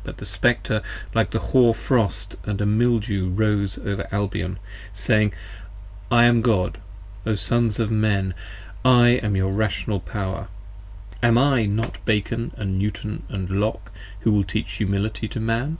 [0.04, 0.82] But the Spectre
[1.14, 4.58] like a hoar frost & a Mildew rose over Albion,
[4.92, 5.32] Saying,
[6.12, 6.76] I am God,
[7.24, 8.34] O Sons of Men!
[8.84, 10.48] I am your Rational Power!
[11.22, 13.90] Am I not Bacon & Newton & Locke
[14.20, 15.78] who teach Humility to Man?